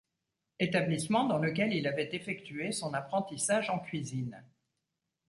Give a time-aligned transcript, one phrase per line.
[0.59, 4.43] Établissement dans lequel il avait effectué son apprentissage en cuisine.